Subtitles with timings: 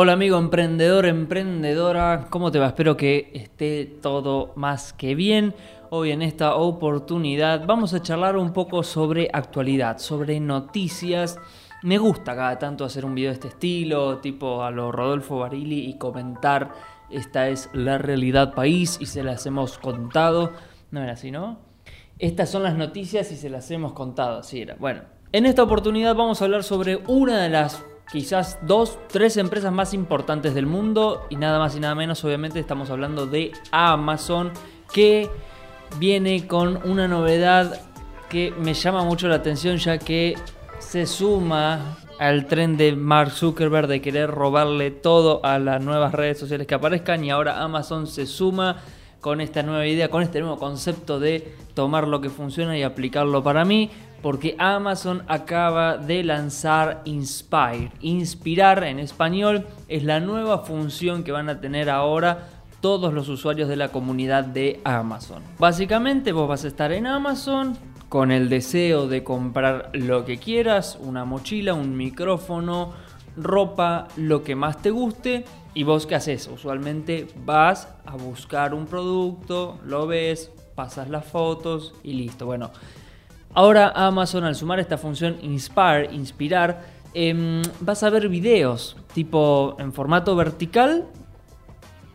[0.00, 2.68] Hola amigo emprendedor, emprendedora, ¿cómo te va?
[2.68, 5.56] Espero que esté todo más que bien.
[5.90, 11.40] Hoy en esta oportunidad vamos a charlar un poco sobre actualidad, sobre noticias.
[11.82, 15.88] Me gusta cada tanto hacer un video de este estilo, tipo a lo Rodolfo Barili
[15.88, 16.70] y comentar
[17.10, 20.52] esta es la realidad país y se las hemos contado.
[20.92, 21.58] No era así, ¿no?
[22.20, 24.76] Estas son las noticias y se las hemos contado, así era.
[24.78, 25.00] Bueno,
[25.32, 29.92] en esta oportunidad vamos a hablar sobre una de las quizás dos, tres empresas más
[29.94, 34.52] importantes del mundo y nada más y nada menos, obviamente estamos hablando de Amazon
[34.92, 35.28] que
[35.98, 37.80] viene con una novedad
[38.28, 40.36] que me llama mucho la atención ya que
[40.78, 46.38] se suma al tren de Mark Zuckerberg de querer robarle todo a las nuevas redes
[46.38, 48.82] sociales que aparezcan y ahora Amazon se suma
[49.20, 53.42] con esta nueva idea, con este nuevo concepto de tomar lo que funciona y aplicarlo
[53.42, 53.90] para mí
[54.22, 57.92] porque Amazon acaba de lanzar Inspire.
[58.00, 62.48] Inspirar en español es la nueva función que van a tener ahora
[62.80, 65.42] todos los usuarios de la comunidad de Amazon.
[65.58, 67.76] Básicamente vos vas a estar en Amazon
[68.08, 72.92] con el deseo de comprar lo que quieras, una mochila, un micrófono,
[73.36, 75.44] ropa, lo que más te guste.
[75.74, 76.48] ¿Y vos qué haces?
[76.48, 82.46] Usualmente vas a buscar un producto, lo ves, pasas las fotos y listo.
[82.46, 82.70] Bueno,
[83.54, 89.92] Ahora Amazon al sumar esta función Inspire, inspirar, em, vas a ver videos tipo en
[89.92, 91.06] formato vertical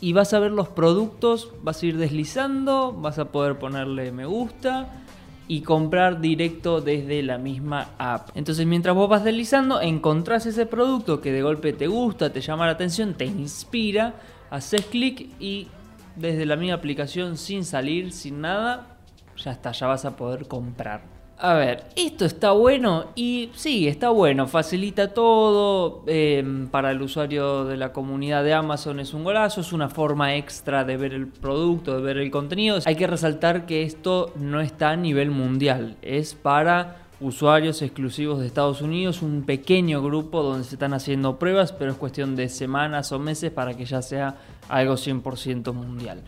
[0.00, 4.26] y vas a ver los productos, vas a ir deslizando, vas a poder ponerle me
[4.26, 5.04] gusta
[5.48, 8.30] y comprar directo desde la misma app.
[8.34, 12.66] Entonces mientras vos vas deslizando, encontrás ese producto que de golpe te gusta, te llama
[12.66, 14.14] la atención, te inspira,
[14.50, 15.68] haces clic y
[16.16, 18.98] desde la misma aplicación sin salir, sin nada,
[19.36, 21.17] ya está, ya vas a poder comprar.
[21.40, 27.64] A ver, esto está bueno y sí, está bueno, facilita todo em, para el usuario
[27.64, 31.28] de la comunidad de Amazon es un golazo, es una forma extra de ver el
[31.28, 32.80] producto, de ver el contenido.
[32.84, 38.46] Hay que resaltar que esto no está a nivel mundial, es para usuarios exclusivos de
[38.46, 43.12] Estados Unidos, un pequeño grupo donde se están haciendo pruebas, pero es cuestión de semanas
[43.12, 44.34] o meses para que ya sea
[44.68, 46.20] algo 100% mundial.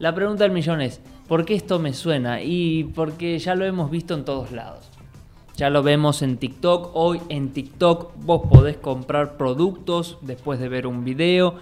[0.00, 2.40] La pregunta del millón es, ¿por qué esto me suena?
[2.40, 4.88] Y porque ya lo hemos visto en todos lados.
[5.58, 6.92] Ya lo vemos en TikTok.
[6.94, 11.56] Hoy en TikTok vos podés comprar productos después de ver un video.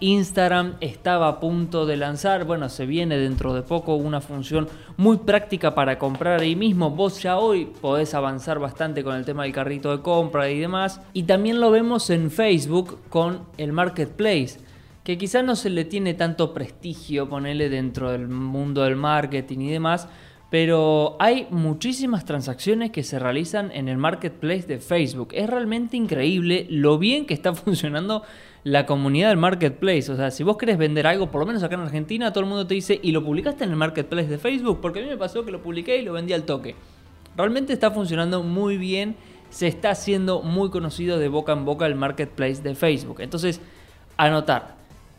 [0.00, 4.66] Instagram estaba a punto de lanzar, bueno, se viene dentro de poco una función
[4.96, 6.90] muy práctica para comprar ahí mismo.
[6.90, 11.00] Vos ya hoy podés avanzar bastante con el tema del carrito de compra y demás.
[11.12, 14.58] Y también lo vemos en Facebook con el Marketplace
[15.04, 19.70] que quizás no se le tiene tanto prestigio ponerle dentro del mundo del marketing y
[19.70, 20.08] demás,
[20.50, 25.28] pero hay muchísimas transacciones que se realizan en el marketplace de Facebook.
[25.32, 28.22] Es realmente increíble lo bien que está funcionando
[28.62, 30.10] la comunidad del marketplace.
[30.10, 32.48] O sea, si vos querés vender algo, por lo menos acá en Argentina, todo el
[32.48, 34.80] mundo te dice, ¿y lo publicaste en el marketplace de Facebook?
[34.80, 36.76] Porque a mí me pasó que lo publiqué y lo vendí al toque.
[37.36, 39.16] Realmente está funcionando muy bien,
[39.50, 43.20] se está haciendo muy conocido de boca en boca el marketplace de Facebook.
[43.20, 43.60] Entonces,
[44.16, 44.73] anotar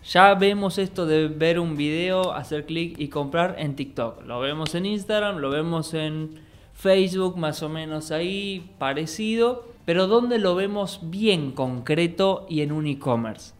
[0.07, 4.23] ya vemos esto de ver un video, hacer clic y comprar en TikTok.
[4.25, 6.41] Lo vemos en Instagram, lo vemos en
[6.73, 9.67] Facebook, más o menos ahí, parecido.
[9.85, 13.53] Pero ¿dónde lo vemos bien concreto y en un e-commerce?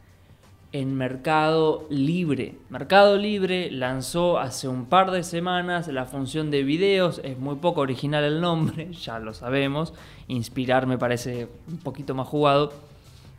[0.71, 2.55] En Mercado Libre.
[2.69, 7.21] Mercado Libre lanzó hace un par de semanas la función de videos.
[7.23, 9.93] Es muy poco original el nombre, ya lo sabemos.
[10.27, 12.71] Inspirar me parece un poquito más jugado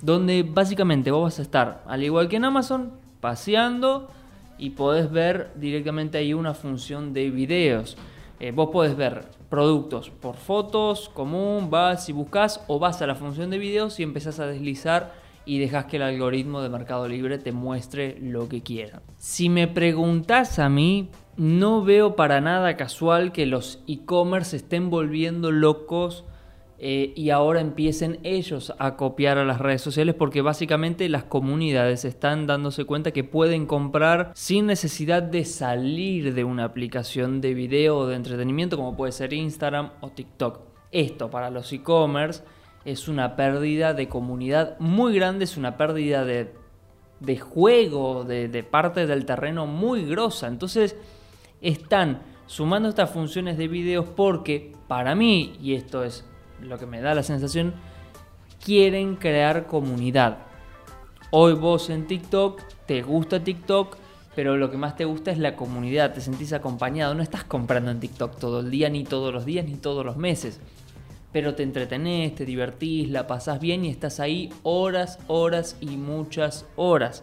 [0.03, 4.09] donde básicamente vos vas a estar, al igual que en Amazon, paseando
[4.59, 7.97] y podés ver directamente ahí una función de videos.
[8.41, 13.15] Eh, vos podés ver productos por fotos, común, vas y buscas o vas a la
[13.15, 15.15] función de videos y empezás a deslizar
[15.47, 19.01] y dejas que el algoritmo de Mercado Libre te muestre lo que quiera.
[19.17, 25.53] Si me preguntas a mí, no veo para nada casual que los e-commerce estén volviendo
[25.53, 26.25] locos
[26.79, 32.05] eh, y ahora empiecen ellos a copiar a las redes sociales porque básicamente las comunidades
[32.05, 37.97] están dándose cuenta que pueden comprar sin necesidad de salir de una aplicación de video
[37.97, 40.61] o de entretenimiento como puede ser Instagram o TikTok.
[40.93, 42.43] Esto para los e-commerce
[42.85, 49.07] es una pérdida de comunidad muy grande, es una pérdida de, juego, de, de parte
[49.07, 50.47] del terreno muy grosa.
[50.47, 50.95] Entonces
[51.63, 56.25] están sumando estas funciones de videos porque para mí, y esto es
[56.61, 57.75] lo que me da la sensación,
[58.65, 60.39] quieren crear comunidad.
[61.31, 63.97] Hoy vos en TikTok, te gusta TikTok,
[64.35, 67.91] pero lo que más te gusta es la comunidad, te sentís acompañado, no estás comprando
[67.91, 70.61] en TikTok todo el día, ni todos los días, ni todos los meses.
[71.33, 76.65] pero te entretenés, te divertís, la pasás bien y estás ahí horas, horas y muchas
[76.77, 77.23] horas.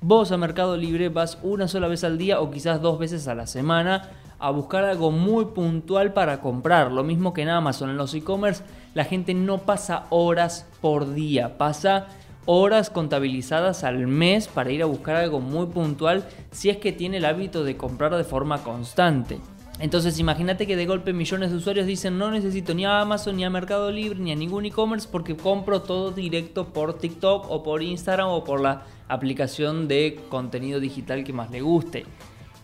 [0.00, 3.34] Vos a Mercado Libre vas una sola vez al día o quizás dos veces a
[3.34, 4.08] la semana
[4.40, 6.90] a buscar algo muy puntual para comprar.
[6.90, 8.64] Lo mismo que en Amazon, en los e-commerce,
[8.94, 12.08] la gente no pasa horas por día, pasa
[12.46, 17.18] horas contabilizadas al mes para ir a buscar algo muy puntual si es que tiene
[17.18, 19.38] el hábito de comprar de forma constante.
[19.78, 23.44] Entonces imagínate que de golpe millones de usuarios dicen no necesito ni a Amazon, ni
[23.44, 27.82] a Mercado Libre, ni a ningún e-commerce porque compro todo directo por TikTok o por
[27.82, 32.04] Instagram o por la aplicación de contenido digital que más le guste.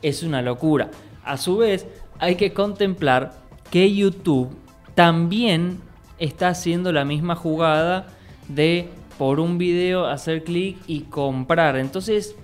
[0.03, 0.91] Es una locura.
[1.27, 1.87] A su vez,
[2.19, 3.35] hay que contemplar
[3.71, 4.57] que YouTube
[4.95, 5.81] también
[6.19, 8.07] está haciendo la misma jugada
[8.49, 8.89] de
[9.19, 11.77] por un video hacer clic y comprar.
[11.77, 12.37] Entonces,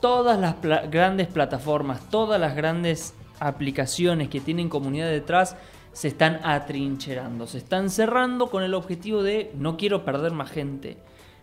[0.00, 0.56] todas las
[0.90, 5.56] grandes plataformas, todas las grandes aplicaciones que tienen comunidad detrás
[5.92, 10.96] se están atrincherando, se están cerrando con el objetivo de no quiero perder más gente.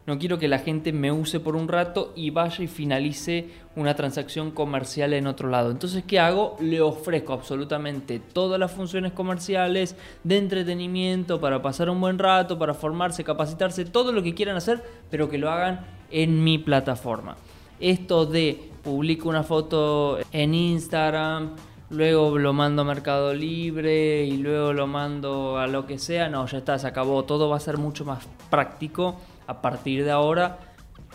[0.07, 3.95] No quiero que la gente me use por un rato y vaya y finalice una
[3.95, 5.69] transacción comercial en otro lado.
[5.69, 6.57] Entonces, ¿qué hago?
[6.59, 12.74] Le ofrezco absolutamente todas las funciones comerciales de entretenimiento para pasar un buen rato, para
[12.74, 17.38] formarse, capacitarse, todo lo que quieran hacer, pero que lo hagan en mi plataforma.
[17.80, 21.51] Esto de publico una foto en Instagram,
[21.92, 26.27] luego lo mando a Mercado Libre y luego lo mando a lo que sea.
[26.27, 27.24] No, ya está, se acabó.
[27.24, 29.18] Todo va a ser mucho más práctico
[29.51, 30.59] a partir de ahora.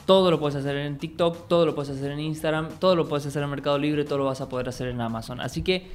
[0.04, 3.26] Todo lo puedes hacer en TikTok, todo lo puedes hacer en Instagram, todo lo puedes
[3.26, 5.40] hacer en Mercado Libre, todo lo vas a poder hacer en Amazon.
[5.40, 5.88] Así que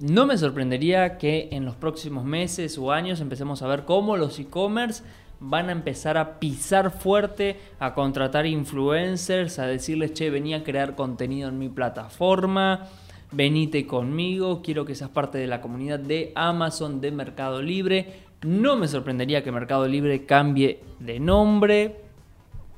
[0.00, 4.38] no me sorprendería que en los próximos meses o años empecemos a ver cómo los
[4.38, 5.02] e-commerce
[5.40, 10.94] van a empezar a pisar fuerte, a contratar influencers, a decirles, che, venía a crear
[10.94, 12.88] contenido en mi plataforma
[13.32, 18.25] venite conmigo, quiero que seas parte de la comunidad de Amazon, de Mercado Libre.
[18.42, 21.96] No me sorprendería que Mercado Libre cambie de nombre.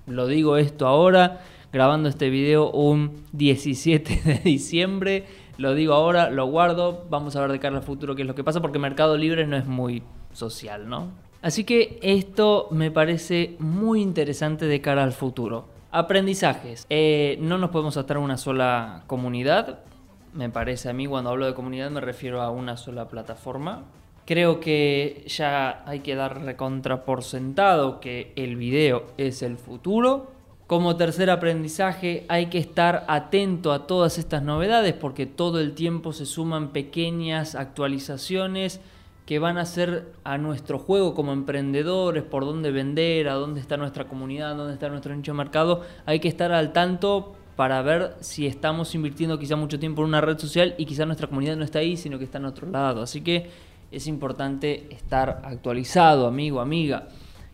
[0.07, 1.41] Lo digo esto ahora,
[1.73, 5.27] grabando este video un 17 de diciembre.
[5.57, 7.05] Lo digo ahora, lo guardo.
[7.11, 9.47] Vamos a ver de cara al futuro qué es lo que pasa, porque Mercado Libre
[9.47, 10.03] no es muy
[10.33, 11.11] social, ¿no?
[11.43, 15.67] Así que esto me parece muy interesante de cara al futuro.
[15.91, 16.87] Aprendizajes.
[16.89, 19.81] Eh, no nos podemos atar a una sola comunidad
[20.33, 21.07] me parece a mí.
[21.07, 23.83] Cuando hablo de comunidad me refiero a una sola plataforma.
[24.29, 30.31] Creo que ya hay que dar recontra por sentado que el video es el futuro.
[30.67, 36.13] Como tercer aprendizaje hay que estar atento a todas estas novedades porque todo el tiempo
[36.13, 38.83] se suman pequeñas actualizaciones
[39.25, 43.79] que van a hacer a nuestro juego como emprendedores, por dónde vender, a dónde está
[43.79, 45.81] nuestra comunidad, dónde está nuestro nicho de mercado.
[46.05, 50.21] Hay que estar al tanto para ver si estamos invirtiendo quizá mucho tiempo en una
[50.21, 53.01] red social y quizá nuestra comunidad no está ahí, sino que está en otro lado.
[53.01, 57.09] Así que es importante estar actualizado, amigo, amiga.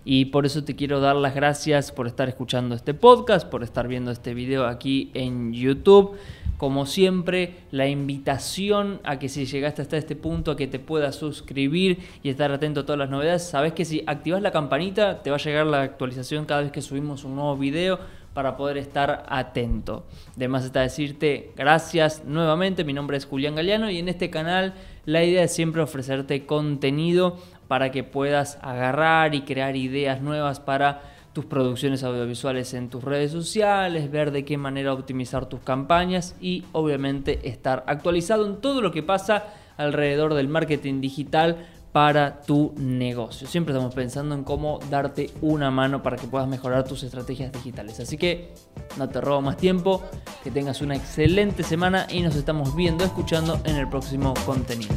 [0.06, 3.88] Y por eso te quiero dar las gracias por estar escuchando este podcast, por estar
[3.88, 6.16] viendo este video aquí en YouTube.
[6.58, 11.16] Como siempre, la invitación a que si llegaste hasta este punto, a que te puedas
[11.16, 13.44] suscribir y estar atento a todas las novedades.
[13.44, 16.82] Sabes que si activas la campanita, te va a llegar la actualización cada vez que
[16.82, 17.98] subimos un nuevo video
[18.34, 20.04] para poder estar atento.
[20.36, 24.74] Además está decirte gracias nuevamente, mi nombre es Julián Galeano y en este canal
[25.06, 27.38] la idea es siempre ofrecerte contenido
[27.68, 33.32] para que puedas agarrar y crear ideas nuevas para tus producciones audiovisuales en tus redes
[33.32, 38.92] sociales, ver de qué manera optimizar tus campañas y obviamente estar actualizado en todo lo
[38.92, 39.44] que pasa
[39.76, 43.46] alrededor del marketing digital para tu negocio.
[43.46, 48.00] Siempre estamos pensando en cómo darte una mano para que puedas mejorar tus estrategias digitales.
[48.00, 48.52] Así que
[48.98, 50.02] no te robo más tiempo,
[50.42, 54.96] que tengas una excelente semana y nos estamos viendo, escuchando en el próximo contenido.